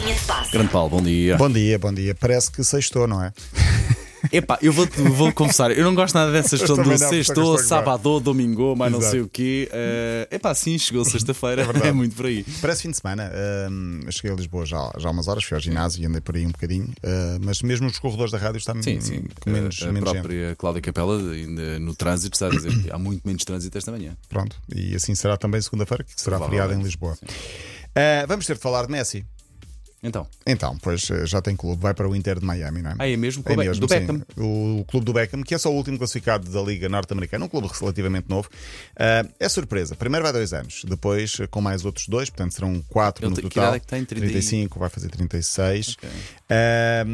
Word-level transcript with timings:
Linha 0.00 0.14
de 0.14 0.20
passe. 0.22 0.52
Grande 0.52 0.70
Paulo, 0.70 0.88
bom 0.88 1.02
dia. 1.02 1.36
Bom 1.36 1.50
dia, 1.50 1.78
bom 1.78 1.92
dia. 1.92 2.14
Parece 2.14 2.50
que 2.50 2.64
sextou, 2.64 3.06
não 3.06 3.22
é? 3.22 3.32
Epá, 4.32 4.58
eu 4.62 4.72
vou, 4.72 4.86
vou 4.86 5.32
confessar, 5.32 5.70
eu 5.70 5.82
não 5.82 5.94
gosto 5.94 6.14
nada 6.14 6.30
dessas 6.30 6.60
questões 6.60 6.78
também 6.78 6.96
do 6.96 7.00
não, 7.00 7.08
sexto, 7.08 7.58
sábado, 7.58 8.20
domingo, 8.20 8.76
mas 8.76 8.92
não 8.92 8.98
Exato. 8.98 9.12
sei 9.12 9.20
o 9.22 9.28
quê. 9.28 9.68
Uh, 9.72 10.34
epá, 10.34 10.54
sim, 10.54 10.78
chegou 10.78 11.04
sexta-feira, 11.04 11.62
é, 11.62 11.64
verdade. 11.64 11.92
muito 11.92 12.14
por 12.14 12.26
aí. 12.26 12.44
Parece 12.60 12.82
fim 12.82 12.90
de 12.90 12.98
semana. 12.98 13.32
Eu 14.04 14.12
cheguei 14.12 14.30
a 14.30 14.34
Lisboa 14.34 14.66
já, 14.66 14.92
já 14.98 15.08
há 15.08 15.12
umas 15.12 15.26
horas, 15.26 15.42
fui 15.42 15.54
ao 15.54 15.60
ginásio 15.60 16.02
e 16.02 16.06
andei 16.06 16.20
por 16.20 16.36
aí 16.36 16.46
um 16.46 16.50
bocadinho. 16.50 16.88
Ah, 17.02 17.38
mas 17.40 17.62
mesmo 17.62 17.86
nos 17.86 17.98
corredores 17.98 18.30
da 18.30 18.38
rádio 18.38 18.58
está 18.58 18.74
Sim, 18.80 19.00
sim. 19.00 19.24
com 19.40 19.50
menos, 19.50 19.80
a, 19.82 19.88
a 19.88 19.92
menos 19.92 20.10
gente. 20.10 20.20
própria 20.20 20.56
Cláudia 20.56 20.82
Capela, 20.82 21.18
ainda 21.32 21.78
no 21.80 21.94
trânsito, 21.94 22.36
está 22.36 22.46
a 22.46 22.50
dizer 22.50 22.82
que 22.82 22.92
há 22.92 22.98
muito 22.98 23.26
menos 23.26 23.42
trânsito 23.44 23.76
esta 23.76 23.90
manhã. 23.90 24.16
Pronto. 24.28 24.54
E 24.74 24.94
assim 24.94 25.14
será 25.14 25.36
também 25.36 25.60
segunda-feira, 25.62 26.04
que 26.04 26.12
será 26.20 26.38
feriado 26.38 26.74
em 26.74 26.82
Lisboa. 26.82 27.18
Ah, 27.94 28.26
vamos 28.28 28.46
ter 28.46 28.54
de 28.54 28.60
falar 28.60 28.86
de 28.86 28.92
Messi. 28.92 29.24
Então, 30.02 30.26
Então, 30.46 30.78
pois 30.78 31.10
eh, 31.10 31.26
já 31.26 31.42
tem 31.42 31.54
clube, 31.54 31.82
vai 31.82 31.92
para 31.92 32.08
o 32.08 32.16
Inter 32.16 32.40
de 32.40 32.46
Miami, 32.46 32.80
não 32.80 32.92
é? 32.92 32.94
ah, 32.98 33.06
é 33.08 33.14
mesmo? 33.18 33.42
É 33.44 33.52
o 33.52 33.56
Be- 33.56 33.64
mesmo, 33.66 33.86
do 33.86 33.92
sim. 33.92 34.00
Beckham. 34.00 34.22
O 34.38 34.82
clube 34.88 35.04
do 35.04 35.12
Beckham, 35.12 35.42
que 35.42 35.54
é 35.54 35.58
só 35.58 35.70
o 35.70 35.74
último 35.74 35.98
classificado 35.98 36.50
da 36.50 36.62
Liga 36.62 36.88
Norte-Americana, 36.88 37.44
um 37.44 37.48
clube 37.48 37.68
relativamente 37.78 38.26
novo. 38.26 38.48
Ah, 38.96 39.26
é 39.38 39.46
surpresa. 39.48 39.94
Primeiro 39.94 40.24
vai 40.24 40.32
dois 40.32 40.54
anos, 40.54 40.82
depois 40.86 41.36
eh, 41.40 41.46
com 41.46 41.60
mais 41.60 41.84
outros 41.84 42.08
dois, 42.08 42.30
portanto 42.30 42.52
serão 42.54 42.82
quatro 42.88 43.24
Ele 43.26 43.30
no 43.30 43.36
tem- 43.36 43.44
que 43.44 43.50
total. 43.54 43.64
idade 43.64 43.76
é 43.76 43.80
que 43.80 43.86
tem? 43.86 44.04
30 44.06 44.24
e- 44.24 44.28
35, 44.30 44.78
vai 44.78 44.88
fazer 44.88 45.10
36. 45.10 45.96
Ok. 45.98 46.08
Ah, 46.48 47.04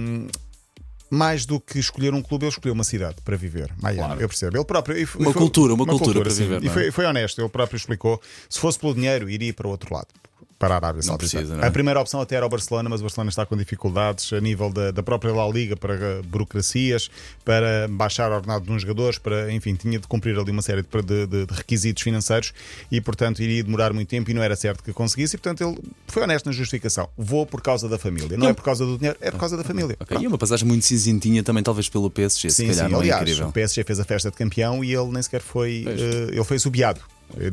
mais 1.11 1.47
do 1.47 1.61
que 1.61 1.79
escolher 1.79 2.15
um 2.15 2.23
clube, 2.23 2.45
ele 2.45 2.51
escolheu 2.53 2.75
uma 2.75 2.85
cidade 2.85 3.17
para 3.25 3.37
viver. 3.37 3.73
Miami, 3.81 3.99
Claro. 3.99 4.21
eu 4.21 4.29
percebo. 4.29 4.57
Ele 4.57 4.65
próprio. 4.65 4.97
e 4.99 5.07
foi- 5.07 5.23
Uma 5.25 5.33
cultura, 5.33 5.75
uma 5.75 5.87
cultura 5.87 6.21
para 6.21 6.31
sim. 6.31 6.43
viver, 6.45 6.63
E 6.65 6.67
é? 6.67 6.71
foi, 6.71 6.91
foi 6.91 7.05
honesto, 7.07 7.41
ele 7.41 7.49
próprio 7.49 7.77
explicou. 7.77 8.21
Se 8.49 8.59
fosse 8.59 8.79
pelo 8.79 8.95
dinheiro, 8.95 9.29
iria 9.31 9.53
para 9.55 9.67
o 9.67 9.71
outro 9.71 9.93
lado. 9.95 10.09
Para 10.59 10.75
a 10.75 10.77
Arábia 10.79 11.03
Saudita. 11.03 11.31
precisa, 11.37 11.55
é? 11.61 11.67
A 11.67 11.71
primeira 11.71 12.01
opção 12.01 12.19
até 12.21 12.35
era 12.37 12.47
o 12.47 12.49
Barcelona, 12.49 12.89
mas 12.89 13.01
o 13.01 13.03
Barcelona 13.05 13.29
está 13.29 13.45
com 13.45 13.55
dificuldades 13.57 14.33
a 14.33 14.41
nível 14.41 14.71
da, 14.71 14.91
da 14.91 15.03
própria 15.03 15.31
La 15.35 15.47
Liga 15.49 15.77
para 15.77 15.95
eh, 15.95 16.23
burocracias, 16.25 17.11
para 17.45 17.87
baixar 17.91 18.31
o 18.33 18.35
ordenado 18.37 18.65
de 18.65 18.73
uns 18.73 18.81
jogadores, 18.81 19.19
para, 19.19 19.53
enfim, 19.53 19.75
tinha 19.75 19.99
de 19.99 20.07
cumprir 20.07 20.39
ali 20.39 20.51
uma 20.51 20.63
série 20.63 20.83
de, 20.83 21.03
de- 21.03 21.27
de- 21.47 21.55
requisitos 21.55 22.03
financeiros 22.03 22.55
e, 22.91 23.01
portanto, 23.03 23.41
iria 23.43 23.63
demorar 23.63 23.93
muito 23.93 24.09
tempo 24.09 24.31
e 24.31 24.35
não 24.35 24.43
era 24.43 24.57
certo 24.57 24.83
que 24.83 24.93
conseguisse. 24.95 25.37
E, 25.37 25.39
portanto, 25.39 25.63
ele 25.63 25.79
foi 26.09 26.23
honesto 26.23 26.47
na 26.47 26.53
justificação. 26.53 27.09
Vou 27.19 27.45
por 27.45 27.61
causa 27.61 27.87
da 27.89 27.99
família. 27.99 28.39
Não 28.39 28.49
é 28.49 28.55
por 28.55 28.63
causa 28.65 28.87
do 28.87 28.97
dinheiro, 28.97 29.19
é 29.21 29.31
por 29.31 29.39
causa 29.39 29.59
da 29.59 29.63
família. 29.65 29.95
Ok, 30.01 30.07
Pronto. 30.07 30.23
E 30.23 30.27
uma 30.27 30.39
passagem 30.39 30.67
muito 30.67 30.87
cinzentinha 30.87 31.43
também, 31.43 31.63
talvez 31.63 31.89
pelo 31.91 32.09
PSG, 32.11 32.49
se 32.49 32.57
Sim, 32.57 32.69
calhar, 32.69 32.89
sim. 32.89 32.95
é 32.95 32.99
Aliás, 32.99 33.21
incrível. 33.23 33.49
o 33.49 33.53
PSG 33.53 33.85
fez 33.85 34.01
a 34.01 34.05
festa 34.05 34.31
de 34.31 34.37
campeão 34.39 34.83
e 34.83 34.95
ele 34.95 35.09
nem 35.13 35.23
sequer 35.23 35.43
foi. 35.43 35.85
Eh, 35.87 36.29
ele 36.33 36.45
foi 36.45 36.59
subiado. 36.59 37.01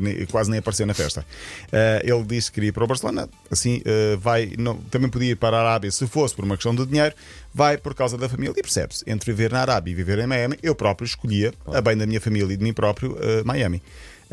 Nem- 0.00 0.24
Quase 0.26 0.50
nem 0.50 0.58
apareceu 0.58 0.86
na 0.86 0.94
festa. 0.94 1.24
Eh, 1.72 2.02
ele 2.04 2.22
disse 2.24 2.50
que 2.50 2.54
queria 2.56 2.68
ir 2.68 2.72
para 2.72 2.84
o 2.84 2.86
Barcelona. 2.86 3.28
Assim, 3.50 3.82
eh, 3.84 4.16
vai. 4.20 4.52
Não, 4.58 4.76
também 4.76 5.08
podia 5.10 5.32
ir 5.32 5.36
para 5.36 5.56
a 5.56 5.60
Arábia 5.60 5.90
se 5.90 6.06
fosse 6.06 6.34
por 6.34 6.44
uma 6.44 6.56
questão 6.56 6.74
de 6.74 6.84
dinheiro. 6.86 7.14
Vai 7.52 7.76
por 7.78 7.94
causa 7.94 8.16
da 8.18 8.28
família. 8.28 8.52
E 8.56 8.62
percebe-se, 8.62 9.04
entre 9.06 9.32
viver 9.32 9.52
na 9.52 9.60
Arábia 9.60 9.92
e 9.92 9.94
viver 9.94 10.18
em 10.18 10.26
Miami, 10.26 10.58
eu 10.62 10.74
próprio 10.74 11.04
escolhia, 11.06 11.52
a 11.66 11.80
bem 11.80 11.96
da 11.96 12.06
minha 12.06 12.20
família 12.20 12.52
e 12.52 12.56
de 12.56 12.62
mim 12.64 12.72
próprio, 12.72 13.16
eh, 13.20 13.42
Miami. 13.44 13.82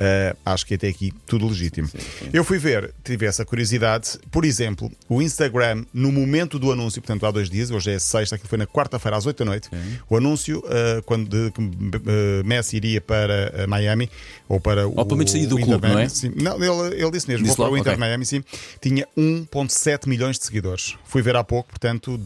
Eh, 0.04 0.36
acho 0.44 0.66
que 0.66 0.74
até 0.74 0.88
aqui 0.88 1.14
tudo 1.28 1.48
legítimo. 1.48 1.88
Eu 2.34 2.44
fui 2.44 2.58
ver, 2.58 2.92
tive 3.04 3.28
essa 3.28 3.46
curiosidade. 3.46 4.18
Por 4.32 4.44
exemplo, 4.44 4.92
o 5.08 5.22
Instagram, 5.22 5.86
no 5.94 6.12
momento 6.12 6.58
do 6.58 6.72
anúncio, 6.72 7.00
portanto 7.00 7.24
há 7.24 7.30
dois 7.30 7.52
dias, 7.52 7.70
hoje 7.70 7.92
é 7.92 8.00
sexta, 8.00 8.36
aquilo 8.36 8.50
foi 8.50 8.58
na 8.58 8.66
quarta-feira 8.66 9.16
às 9.16 9.28
8 9.28 9.38
da 9.38 9.46
noite. 9.46 9.70
O 10.10 10.18
anúncio, 10.18 10.64
eh, 10.68 11.04
quando 11.06 11.30
de, 11.30 11.52
que 11.52 11.62
eh, 11.62 12.42
Messi 12.44 12.78
iria 12.78 13.00
para 13.00 13.68
Miami, 13.68 14.10
ou 14.50 14.60
para 14.60 14.88
o. 14.88 14.94
Ou 14.98 15.06
pelo 15.06 15.18
menos 15.18 15.32
sair 15.32 15.46
do 15.46 15.56
clube, 15.56 15.76
Inter 15.76 15.82
Miami, 15.82 15.96
não 15.96 16.02
é? 16.02 16.10
sim. 16.10 16.34
Não, 16.36 16.56
ele, 16.56 17.00
ele 17.00 17.12
disse 17.12 17.28
mesmo, 17.28 17.46
Disse 17.46 17.56
vou 17.56 17.68
para 17.68 17.74
o? 17.76 17.78
Inter 17.78 17.94
Ok. 17.94 18.00
Miami, 18.00 18.26
sim. 18.26 18.44
Tinha 18.82 19.08
1,7 19.16 20.08
milhões 20.08 20.40
de 20.40 20.46
seguidores. 20.46 20.96
Fui 21.06 21.22
ver 21.22 21.36
há 21.36 21.44
pouco, 21.44 21.70
portanto, 21.70 22.20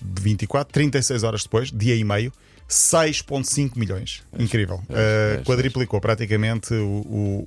24, 0.00 0.72
36 0.72 1.24
horas 1.24 1.42
depois, 1.42 1.72
dia 1.72 1.96
e 1.96 2.04
meio. 2.04 2.32
6,5 2.68 3.72
milhões. 3.76 4.22
Incrível. 4.38 4.76
Uh, 4.76 4.82
pois, 5.36 5.46
quadriplicou 5.46 6.00
praticamente 6.00 6.74
o, 6.74 6.86
o, 7.06 7.44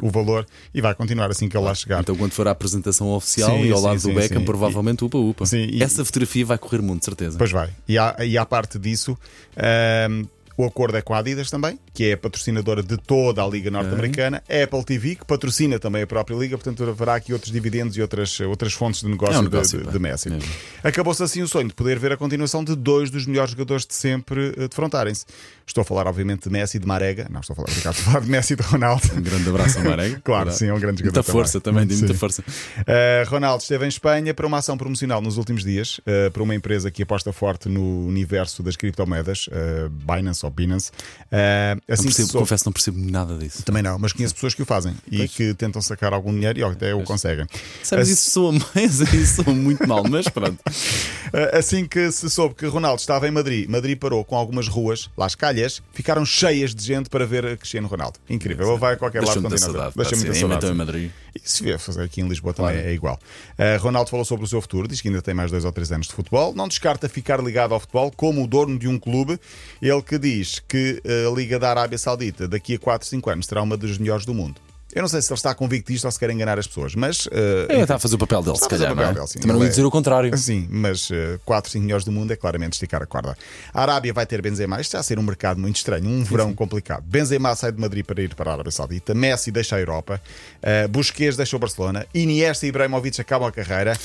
o, 0.00 0.06
o 0.06 0.10
valor 0.10 0.46
e 0.72 0.80
vai 0.80 0.94
continuar 0.94 1.30
assim 1.30 1.48
que 1.48 1.56
ele 1.56 1.64
lá 1.64 1.74
chegar. 1.74 2.00
Então, 2.00 2.14
quando 2.16 2.32
for 2.32 2.46
à 2.46 2.52
apresentação 2.52 3.10
oficial 3.12 3.50
Sim, 3.50 3.64
e 3.64 3.72
ao 3.72 3.78
sim, 3.78 3.84
lado 3.84 4.00
sim, 4.00 4.08
do 4.08 4.14
Beckham, 4.14 4.44
provavelmente 4.44 5.04
upa 5.04 5.18
upa. 5.18 5.46
Sim, 5.46 5.68
e- 5.70 5.82
Essa 5.82 6.04
fotografia 6.04 6.46
vai 6.46 6.58
correr 6.58 6.80
muito, 6.82 7.04
certeza. 7.04 7.36
Pois 7.38 7.50
vai. 7.50 7.70
E 7.88 7.98
há, 7.98 8.16
e 8.24 8.38
há 8.38 8.46
parte 8.46 8.78
disso. 8.78 9.18
ahm, 9.56 10.24
o 10.56 10.64
acordo 10.64 10.96
é 10.96 11.02
com 11.02 11.14
a 11.14 11.18
Adidas 11.18 11.50
também, 11.50 11.78
que 11.94 12.04
é 12.10 12.12
a 12.12 12.16
patrocinadora 12.16 12.82
de 12.82 12.96
toda 12.96 13.42
a 13.42 13.46
Liga 13.48 13.70
Norte-Americana. 13.70 14.42
A 14.48 14.64
Apple 14.64 14.84
TV, 14.84 15.14
que 15.16 15.24
patrocina 15.24 15.78
também 15.78 16.02
a 16.02 16.06
própria 16.06 16.34
Liga, 16.36 16.56
portanto 16.58 16.82
haverá 16.88 17.14
aqui 17.14 17.32
outros 17.32 17.50
dividendos 17.52 17.96
e 17.96 18.02
outras, 18.02 18.38
outras 18.40 18.72
fontes 18.72 19.00
de 19.00 19.08
negócio, 19.08 19.34
É 19.36 19.38
um 19.38 19.44
de- 19.44 19.50
negócio, 19.50 19.78
de, 19.78 19.84
pá, 19.84 19.90
de 19.90 19.98
Messi. 19.98 20.30
mesmo. 20.30 20.48
Acabou-se 20.82 21.22
assim 21.22 21.42
o 21.42 21.48
sonho 21.48 21.68
de 21.68 21.74
poder 21.74 21.98
ver 21.98 22.12
a 22.12 22.16
continuação 22.16 22.62
de 22.64 22.74
dois 22.76 23.10
dos 23.10 23.26
melhores 23.26 23.50
jogadores 23.52 23.86
de 23.86 23.94
sempre 23.94 24.54
eh, 24.56 24.68
defrontarem-se. 24.68 25.24
Estou 25.66 25.82
a 25.82 25.84
falar, 25.84 26.06
obviamente, 26.06 26.42
de 26.44 26.50
Messi 26.50 26.76
e 26.76 26.80
de 26.80 26.86
Marega. 26.86 27.28
Não, 27.30 27.40
estou 27.40 27.54
a 27.54 27.56
falar, 27.56 27.68
estou 27.70 27.90
a 27.90 27.94
falar 27.94 28.20
de 28.20 28.28
Messi 28.30 28.52
e 28.54 28.56
de 28.56 28.62
Ronaldo. 28.62 29.02
Um 29.16 29.22
grande 29.22 29.48
abraço 29.48 29.78
ao 29.78 29.84
Marega. 29.84 30.20
Claro, 30.24 30.44
Verdade. 30.46 30.58
sim, 30.58 30.66
é 30.68 30.74
um 30.74 30.80
grande 30.80 30.98
jogador. 31.00 31.18
Muita 31.18 31.32
força 31.32 31.60
também, 31.60 31.86
de 31.86 31.96
muita 31.96 32.14
força. 32.14 32.42
Uh, 32.42 33.28
Ronaldo 33.30 33.62
esteve 33.62 33.84
em 33.84 33.88
Espanha 33.88 34.34
para 34.34 34.46
uma 34.46 34.58
ação 34.58 34.76
promocional 34.76 35.20
nos 35.22 35.36
últimos 35.38 35.62
dias, 35.64 35.98
uh, 36.00 36.30
para 36.32 36.42
uma 36.42 36.54
empresa 36.54 36.90
que 36.90 37.02
aposta 37.02 37.32
forte 37.32 37.68
no 37.68 38.06
universo 38.06 38.62
das 38.62 38.76
criptomoedas, 38.76 39.48
Binance 39.90 40.41
ou 40.44 40.50
Binance. 40.50 40.90
Uh, 40.90 41.80
Não 41.88 41.94
assim 41.94 42.08
que 42.08 42.14
percebo, 42.16 42.38
confesso, 42.38 42.64
não 42.66 42.72
percebo 42.72 42.98
nada 43.10 43.36
disso. 43.36 43.62
Também 43.62 43.82
não, 43.82 43.98
mas 43.98 44.12
conheço 44.12 44.34
pessoas 44.34 44.54
que 44.54 44.62
o 44.62 44.66
fazem 44.66 44.94
e 45.10 45.26
que 45.28 45.54
tentam 45.54 45.80
sacar 45.82 46.12
algum 46.12 46.32
dinheiro 46.32 46.58
e 46.58 46.62
até 46.62 46.94
o 46.94 47.02
conseguem. 47.04 47.46
Sabes, 47.82 48.04
Assim- 48.04 48.12
isso 48.12 48.30
soa 48.30 48.52
mais, 48.52 49.00
isso 49.12 49.42
soa 49.42 49.54
muito 49.54 49.86
mal, 49.88 50.04
mas 50.08 50.28
pronto. 50.28 50.58
Uh, 50.58 51.52
Assim 51.62 51.86
que 51.86 52.10
se 52.10 52.28
soube 52.30 52.54
que 52.54 52.66
Ronaldo 52.66 53.00
estava 53.00 53.26
em 53.28 53.30
Madrid, 53.30 53.68
Madrid 53.68 53.98
parou 53.98 54.24
com 54.24 54.36
algumas 54.36 54.68
ruas, 54.68 55.08
Las 55.16 55.34
Calhas, 55.34 55.82
ficaram 55.92 56.24
cheias 56.24 56.74
de 56.74 56.82
gente 56.84 57.08
para 57.08 57.24
ver 57.26 57.56
Cristiano 57.56 57.88
Ronaldo. 57.88 58.18
Incrível, 58.28 58.68
ele 58.70 58.78
vai 58.78 58.94
a 58.94 58.96
qualquer 58.96 59.22
lado 59.22 59.40
Deixa-me 59.40 59.58
saudade. 59.58 59.94
Deixa 59.96 60.10
pá, 60.10 60.16
muita 60.16 60.34
sim, 60.34 60.40
saudade. 60.40 60.66
em 60.66 60.74
Madrid. 60.74 61.10
E 61.34 61.40
se 61.48 61.62
vier 61.62 61.78
fazer 61.78 62.02
aqui 62.02 62.20
em 62.20 62.28
Lisboa 62.28 62.52
também 62.52 62.76
é 62.76 62.92
igual. 62.92 63.18
Uh, 63.58 63.80
Ronaldo 63.82 64.10
falou 64.10 64.24
sobre 64.24 64.44
o 64.44 64.48
seu 64.48 64.60
futuro, 64.60 64.86
diz 64.86 65.00
que 65.00 65.08
ainda 65.08 65.22
tem 65.22 65.32
mais 65.32 65.50
dois 65.50 65.64
ou 65.64 65.72
três 65.72 65.90
anos 65.90 66.06
de 66.06 66.12
futebol. 66.12 66.54
Não 66.54 66.68
descarta 66.68 67.08
ficar 67.08 67.42
ligado 67.42 67.72
ao 67.72 67.80
futebol 67.80 68.10
como 68.14 68.42
o 68.44 68.46
dono 68.46 68.78
de 68.78 68.86
um 68.86 68.98
clube. 68.98 69.38
Ele 69.80 70.02
que 70.02 70.18
diz 70.18 70.31
que 70.68 71.02
uh, 71.04 71.32
a 71.32 71.34
Liga 71.34 71.58
da 71.58 71.70
Arábia 71.70 71.98
Saudita 71.98 72.46
daqui 72.48 72.74
a 72.74 72.78
4, 72.78 73.06
5 73.08 73.30
anos 73.30 73.46
será 73.46 73.62
uma 73.62 73.76
das 73.76 73.98
melhores 73.98 74.24
do 74.24 74.32
mundo. 74.34 74.60
Eu 74.94 75.00
não 75.00 75.08
sei 75.08 75.22
se 75.22 75.32
ele 75.32 75.38
está 75.38 75.54
convicto 75.54 75.90
disto 75.90 76.04
ou 76.04 76.10
se 76.10 76.18
quer 76.18 76.28
enganar 76.28 76.58
as 76.58 76.66
pessoas, 76.66 76.94
mas. 76.94 77.24
uh, 77.24 77.30
É, 77.70 77.80
está 77.80 77.94
a 77.94 77.98
fazer 77.98 78.16
o 78.16 78.18
papel 78.18 78.42
dele, 78.42 78.58
se 78.58 78.68
calhar. 78.68 78.94
não 78.94 79.02
é? 79.02 79.14
dele, 79.14 79.26
sim. 79.26 79.38
Também 79.38 79.48
não 79.48 79.56
Ele 79.56 79.64
ia 79.64 79.70
dizer 79.70 79.80
é- 79.82 79.86
o 79.86 79.90
contrário. 79.90 80.36
Sim, 80.36 80.68
mas 80.70 81.08
4, 81.46 81.70
5 81.70 81.82
melhores 81.82 82.04
do 82.04 82.12
mundo 82.12 82.30
é 82.30 82.36
claramente 82.36 82.74
esticar 82.74 83.02
a 83.02 83.06
corda. 83.06 83.34
A 83.72 83.80
Arábia 83.82 84.12
vai 84.12 84.26
ter 84.26 84.42
Benzema, 84.42 84.76
isto 84.76 84.88
está 84.88 84.98
a 84.98 85.02
ser 85.02 85.18
um 85.18 85.22
mercado 85.22 85.58
muito 85.58 85.76
estranho, 85.76 86.06
um 86.06 86.22
verão 86.22 86.52
complicado. 86.52 87.04
Benzema 87.06 87.54
sai 87.56 87.72
de 87.72 87.80
Madrid 87.80 88.04
para 88.04 88.20
ir 88.22 88.34
para 88.34 88.50
a 88.50 88.52
Arábia 88.54 88.70
Saudita, 88.70 89.14
Messi 89.14 89.50
deixa 89.50 89.76
a 89.76 89.80
Europa, 89.80 90.20
uh, 90.58 90.88
Busquets 90.88 91.38
deixa 91.38 91.56
o 91.56 91.58
Barcelona, 91.58 92.06
Iniesta 92.12 92.66
e 92.66 92.68
Ibrahimovic 92.68 93.18
acabam 93.18 93.48
a 93.48 93.52
carreira. 93.52 93.98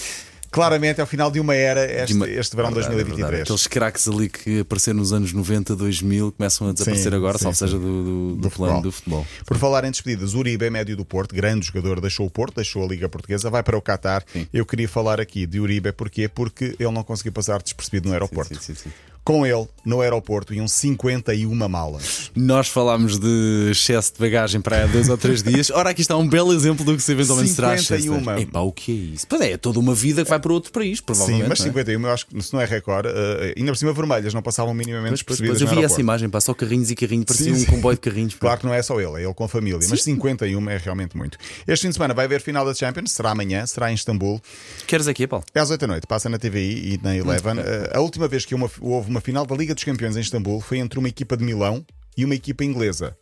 Claramente 0.51 0.99
é 0.99 1.03
o 1.03 1.07
final 1.07 1.29
de 1.29 1.39
uma 1.39 1.53
era 1.55 1.83
este, 1.85 2.07
De 2.07 2.13
uma- 2.13 2.29
este 2.29 2.55
verão 2.55 2.71
Verdade, 2.71 2.87
2023. 2.95 3.19
verdade. 3.29 3.41
Aqueles 3.43 3.67
craques 3.67 4.07
ali 4.07 4.29
que 4.29 4.61
apareceram 4.61 4.97
nos 4.99 5.11
anos 5.13 5.33
90, 5.33 5.75
2000 5.75 6.31
começam 6.31 6.69
a 6.69 6.73
desaparecer 6.73 7.11
Sim, 7.11 7.17
agora, 7.17 7.37
sim, 7.37 7.43
salvo 7.43 7.55
sim. 7.57 7.65
seja 7.65 7.77
do, 7.79 8.03
do, 8.03 8.35
do 8.37 8.49
plano 8.49 8.73
futebol. 8.75 8.81
do 8.81 8.91
futebol. 8.91 9.27
Por 9.45 9.57
falar 9.57 9.83
em 9.85 9.91
despedidas, 9.91 10.33
Uribe 10.33 10.65
é 10.65 10.69
médio 10.69 10.95
do 10.95 11.05
Porto, 11.05 11.35
grande 11.35 11.65
jogador, 11.67 11.99
deixou 12.01 12.25
o 12.25 12.29
Porto, 12.29 12.55
deixou 12.55 12.83
a 12.83 12.87
Liga 12.87 13.07
Portuguesa, 13.09 13.49
vai 13.49 13.61
para 13.63 13.77
o 13.77 13.81
Qatar. 13.81 14.23
Eu 14.53 14.65
queria 14.65 14.87
falar 14.87 15.19
aqui 15.19 15.45
de 15.45 15.59
Uribe, 15.59 15.91
porquê? 15.91 16.27
Porque 16.27 16.75
ele 16.79 16.91
não 16.91 17.03
conseguiu 17.03 17.31
passar 17.31 17.61
despercebido 17.61 18.07
no 18.07 18.13
aeroporto. 18.13 18.55
Sim, 18.55 18.73
sim, 18.73 18.75
sim. 18.75 18.89
Com 19.27 19.45
ele, 19.45 19.67
no 19.83 19.99
aeroporto, 19.99 20.53
iam 20.53 20.69
51 20.69 21.53
malas. 21.67 22.31
Nós 22.33 22.69
falámos 22.69 23.19
de 23.19 23.67
excesso 23.71 24.13
de 24.13 24.19
bagagem 24.21 24.61
para 24.61 24.85
há 24.85 24.87
dois 24.87 25.09
ou 25.09 25.17
três 25.17 25.43
dias. 25.43 25.69
Ora, 25.69 25.89
aqui 25.89 25.99
está 25.99 26.15
um 26.15 26.25
belo 26.25 26.53
exemplo 26.53 26.85
do 26.85 26.95
que 26.95 27.03
se 27.03 27.11
eventualmente 27.11 27.49
será 27.49 27.75
excesso. 27.75 28.03
51. 28.03 28.37
Epá, 28.39 28.61
o 28.61 28.71
que 28.71 28.89
é 28.89 28.95
isso? 29.15 29.27
Pois 29.27 29.41
é, 29.41 29.51
é 29.51 29.57
toda 29.57 29.79
uma 29.81 29.93
vida 29.93 30.23
que 30.23 30.29
vai 30.29 30.39
para 30.39 30.53
outro 30.53 30.71
país, 30.71 31.01
provavelmente. 31.01 31.43
Sim, 31.43 31.49
mas 31.49 31.59
não 31.59 31.65
é? 31.65 31.69
51 31.71 32.01
eu 32.07 32.09
acho 32.13 32.25
que 32.25 32.41
se 32.41 32.53
não 32.53 32.61
é 32.61 32.65
recorde, 32.65 33.09
eh, 33.13 33.53
ainda 33.57 33.73
por 33.73 33.77
cima 33.77 33.91
vermelhas, 33.91 34.33
não 34.33 34.41
passavam 34.41 34.73
minimamente 34.73 35.09
pois, 35.09 35.19
despercebidas 35.19 35.57
pois, 35.57 35.71
eu 35.71 35.77
vi 35.77 35.83
essa 35.83 35.99
imagem, 35.99 36.29
pá, 36.29 36.39
só 36.39 36.53
carrinhos 36.53 36.89
e 36.89 36.95
carrinhos, 36.95 37.25
parecia 37.25 37.53
Sim, 37.53 37.63
um 37.63 37.65
sim. 37.65 37.65
comboio 37.65 37.95
de 37.97 38.01
carrinhos. 38.01 38.33
pá. 38.35 38.39
Claro 38.39 38.59
que 38.61 38.65
não 38.65 38.73
é 38.73 38.81
só 38.81 38.97
ele, 39.01 39.21
é 39.21 39.25
ele 39.25 39.33
com 39.33 39.43
a 39.43 39.49
família, 39.49 39.85
mas 39.89 40.03
51 40.03 40.69
é 40.69 40.77
realmente 40.77 41.17
muito. 41.17 41.37
Este 41.67 41.81
fim 41.81 41.89
de 41.89 41.95
semana 41.95 42.13
vai 42.13 42.23
haver 42.23 42.39
final 42.39 42.65
da 42.65 42.73
Champions, 42.73 43.11
será 43.11 43.31
amanhã, 43.31 43.65
será 43.65 43.91
em 43.91 43.95
Istambul. 43.95 44.41
Queres 44.87 45.05
aqui, 45.05 45.27
Paulo? 45.27 45.43
É 45.53 45.59
às 45.59 45.69
8 45.69 45.81
da 45.81 45.87
noite, 45.87 46.07
passa 46.07 46.29
na 46.29 46.39
TVI 46.39 46.93
e 46.93 46.99
na 47.03 47.13
Eleven. 47.13 47.59
Eh, 47.59 47.91
a 47.93 47.99
última 47.99 48.25
vez 48.29 48.45
que 48.45 48.55
uma- 48.55 48.71
houve 48.79 49.09
uma 49.09 49.16
final 49.21 49.45
da 49.45 49.55
Liga 49.55 49.73
dos 49.73 49.83
Campeões 49.83 50.15
em 50.15 50.21
Istambul 50.21 50.61
foi 50.61 50.79
entre 50.79 50.99
uma 50.99 51.07
equipa 51.07 51.37
de 51.37 51.43
Milão 51.43 51.85
e 52.17 52.25
uma 52.25 52.35
equipa 52.35 52.63
inglesa. 52.63 53.17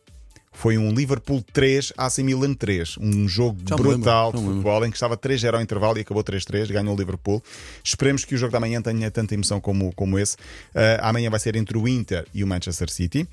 Foi 0.56 0.78
um 0.78 0.92
Liverpool 0.92 1.44
3, 1.54 1.94
AC 1.98 2.19
Milan 2.19 2.54
3. 2.54 2.98
Um 3.00 3.28
jogo 3.28 3.60
Já 3.68 3.75
brutal 3.75 4.28
lembro, 4.28 4.42
de 4.42 4.48
futebol 4.48 4.86
em 4.86 4.90
que 4.90 4.96
estava 4.96 5.18
3-0 5.18 5.54
ao 5.54 5.62
intervalo 5.62 5.98
e 5.98 6.02
acabou 6.02 6.24
3-3, 6.24 6.72
ganhou 6.72 6.96
o 6.96 6.98
Liverpool. 6.98 7.44
Esperemos 7.84 8.25
que 8.25 8.34
o 8.34 8.38
jogo 8.38 8.52
da 8.52 8.60
manhã 8.60 8.81
tenha 8.81 9.12
tanta 9.12 9.34
emoção 9.34 9.60
como, 9.60 9.94
como 9.94 10.18
esse. 10.18 10.36
Uh, 10.36 11.02
amanhã 11.02 11.30
vai 11.30 11.40
ser 11.40 11.56
entre 11.56 11.78
o 11.78 11.88
Inter 11.88 12.25
e 12.34 12.44
o 12.44 12.48
Manchester 12.48 12.90
City. 12.90 13.28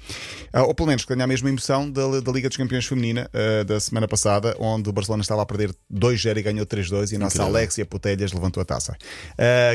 Uh, 0.52 0.62
ou 0.62 0.74
pelo 0.74 0.88
menos 0.88 1.04
que 1.04 1.12
tenha 1.12 1.24
a 1.24 1.26
mesma 1.26 1.48
emoção 1.48 1.90
da, 1.90 2.20
da 2.20 2.32
Liga 2.32 2.48
dos 2.48 2.56
Campeões 2.56 2.84
Feminina 2.86 3.30
uh, 3.32 3.64
da 3.64 3.78
semana 3.78 4.08
passada, 4.08 4.56
onde 4.58 4.90
o 4.90 4.92
Barcelona 4.92 5.22
estava 5.22 5.42
a 5.42 5.46
perder 5.46 5.74
2-0 5.92 6.36
e 6.36 6.42
ganhou 6.42 6.66
3-2 6.66 7.12
e 7.12 7.16
a 7.16 7.18
nossa 7.18 7.36
Incrível. 7.36 7.56
Alexia 7.56 7.86
Putelhas 7.86 8.32
levantou 8.32 8.60
a 8.60 8.64
taça. 8.64 8.96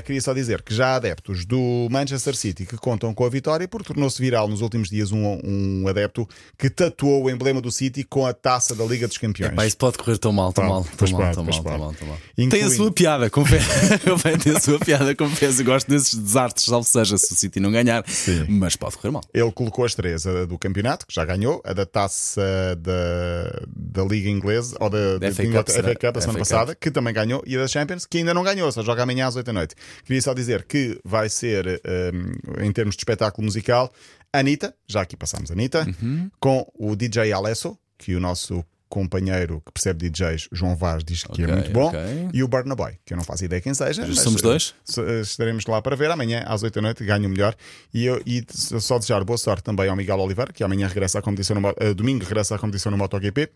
Queria 0.06 0.22
só 0.22 0.34
dizer 0.34 0.62
que 0.62 0.74
já 0.74 0.90
há 0.90 0.96
adeptos 0.96 1.46
do 1.46 1.88
Manchester 1.90 2.36
City 2.36 2.66
que 2.66 2.78
contam 2.78 3.14
com 3.14 3.26
a 3.26 3.30
vitória, 3.30 3.68
porque 3.68 3.94
tornou-se 3.94 4.22
viral 4.22 4.48
nos 4.48 4.62
últimos 4.62 4.90
dias 4.90 5.12
um, 5.12 5.40
um 5.44 5.88
adepto 5.88 6.28
que 6.58 6.70
tatuou 6.70 7.24
o 7.24 7.30
emblema 7.38 7.62
do 7.62 7.72
City 7.72 8.04
com 8.04 8.26
a 8.26 8.34
taça 8.34 8.76
da 8.76 8.84
Liga 8.84 9.08
dos 9.08 9.18
Campeões. 9.18 9.54
Pá, 9.54 9.66
isso 9.66 9.78
pode 9.78 9.98
correr 9.98 10.18
tão 10.18 10.34
mal, 10.34 10.52
tão 10.52 10.68
mal, 10.68 10.84
tão 10.84 11.10
mal, 11.10 11.34
tão 11.34 11.44
mal, 11.44 11.94
tão 11.94 12.08
mal, 12.08 12.18
Tem 12.36 12.64
a 12.64 12.70
sua 12.70 12.92
piada, 12.92 13.30
confesso. 13.30 13.68
Tem 14.44 14.56
a 14.56 14.60
sua 14.60 14.80
piada, 14.80 15.16
confesso. 15.16 15.62
Eu 15.62 15.66
gosto 15.66 15.88
desses 15.88 16.14
desartes, 16.14 16.66
salvo 16.66 16.86
seja 16.86 17.18
se 17.18 17.32
o 17.34 17.36
City 17.36 17.60
não 17.60 17.72
ganhar, 17.72 18.04
mas 18.50 18.76
pode 18.76 18.98
correr 18.98 19.12
mal. 19.12 19.24
Ele 19.34 19.52
colocou 19.52 19.86
as 19.86 19.96
três: 19.96 20.26
a 20.26 20.46
do 20.46 20.58
campeonato, 20.58 21.06
que 21.06 21.14
já 21.14 21.24
ganhou, 21.24 21.62
a 21.64 21.74
da 21.74 21.86
taça 21.86 22.42
da, 22.80 23.62
da 23.76 24.04
Liga 24.04 24.30
Inglesa, 24.30 24.76
ou 24.80 24.90
da, 24.90 25.18
Da 25.20 25.30
da 25.30 25.32
FA 25.32 25.44
Cup? 25.44 25.70
FA 25.70 25.96
Cup, 25.96 26.18
a 26.18 26.22
semana 26.22 26.40
passada, 26.40 26.76
que 26.76 26.92
também 26.92 27.14
ganhou, 27.14 27.44
e 27.46 27.56
a 27.56 27.60
da 27.60 27.68
Champions, 27.68 28.06
que 28.06 28.18
ainda 28.18 28.34
não 28.34 28.44
ganhou, 28.44 28.72
só 28.72 28.84
joga 28.84 29.04
amanhã 29.04 29.28
às 29.28 29.36
8 29.36 29.46
da 29.46 29.54
noite. 29.54 29.76
Queria 30.04 30.22
só 30.22 30.34
dizer 30.34 30.64
que 30.64 31.00
vai 31.04 31.30
ser, 31.30 31.82
hum, 32.14 32.64
em 32.64 32.72
termos 32.72 32.96
de 32.96 33.02
espetáculo 33.02 33.46
musical, 33.46 33.92
Anitta, 34.34 34.74
já 34.88 35.02
aqui 35.02 35.16
passamos 35.18 35.52
Anitta, 35.52 35.86
Uhum. 36.02 36.30
com 36.40 36.66
o 36.78 36.96
DJ 36.96 37.32
Alesso, 37.34 37.78
que 37.98 38.16
o 38.16 38.20
nosso 38.20 38.64
companheiro 38.90 39.62
que 39.66 39.72
percebe 39.74 40.10
DJs, 40.10 40.48
João 40.52 40.74
Vaz, 40.76 41.04
diz 41.04 41.24
que 41.24 41.42
é 41.42 41.46
Ok, 41.46 41.54
muito 41.56 41.72
bom, 41.72 41.88
ok. 41.88 42.00
e 42.34 42.42
o 42.42 42.48
Burna 42.48 42.74
Boy, 42.74 42.94
que 43.06 43.14
eu 43.14 43.18
não 43.18 43.24
faço 43.24 43.44
ideia 43.44 43.62
quem 43.62 43.74
seja. 43.74 44.06
mas, 44.08 44.20
somos 44.22 44.42
dois? 44.42 44.74
eh, 44.98 45.20
Estaremos 45.22 45.66
lá 45.66 45.82
para 45.82 45.96
ver 45.96 46.10
amanhã 46.10 46.44
às 46.48 46.64
8 46.64 46.76
da 46.76 46.82
noite, 46.82 47.04
ganho 47.04 47.28
melhor. 47.28 47.54
E, 47.94 48.06
eu, 48.06 48.22
e 48.26 48.46
só 48.50 48.98
desejar 48.98 49.24
boa 49.26 49.38
sorte 49.38 49.64
também 49.64 49.90
ao 49.90 49.96
Miguel 49.96 50.18
Oliveira, 50.20 50.54
que 50.54 50.64
amanhã 50.64 50.88
regressa 50.88 51.20
à 51.20 51.22
competição 51.22 51.60
no, 51.60 51.74
eh, 51.78 51.94
domingo 51.94 52.24
regressa 52.24 52.56
à 52.56 52.60
competição 52.60 52.90
no 52.92 52.98
MotoGP. 52.98 53.50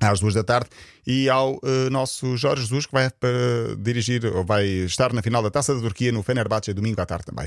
Às 0.00 0.18
duas 0.18 0.34
da 0.34 0.42
tarde, 0.42 0.68
e 1.06 1.30
ao 1.30 1.60
eh, 1.64 1.88
nosso 1.90 2.36
Jorge 2.36 2.62
Jesus, 2.62 2.86
que 2.86 2.92
vai 2.92 3.08
para 3.08 3.30
dirigir, 3.78 4.26
ou 4.26 4.44
vai 4.44 4.66
estar 4.66 5.12
na 5.12 5.22
final 5.22 5.40
da 5.44 5.50
taça 5.50 5.72
da 5.76 5.80
Turquia 5.80 6.10
no 6.10 6.24
Fenerbahçe, 6.24 6.72
domingo 6.74 7.00
à 7.00 7.06
tarde 7.06 7.24
também. 7.24 7.46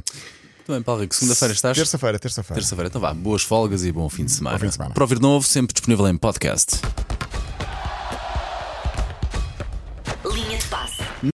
Bem, 0.70 0.84
Paulo 0.84 1.02
Rico, 1.02 1.16
segunda-feira 1.16 1.52
estás? 1.52 1.76
Terça-feira, 1.76 2.20
terça-feira. 2.20 2.62
Terça-feira, 2.62 2.90
então 2.90 3.02
vá, 3.02 3.12
boas 3.12 3.42
folgas 3.42 3.84
e 3.84 3.92
bom 3.92 4.08
fim 4.08 4.26
de 4.26 4.32
semana. 4.32 4.56
Bom 4.56 4.62
fim 4.62 4.68
de 4.68 4.74
semana. 4.74 4.94
Para 4.94 5.04
ouvir 5.04 5.16
de 5.16 5.22
novo, 5.22 5.44
sempre 5.44 5.74
disponível 5.74 6.08
em 6.08 6.16
podcast. 6.16 6.80